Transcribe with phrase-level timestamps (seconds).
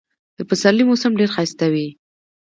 [0.37, 1.87] د پسرلي موسم ډېر ښایسته وي.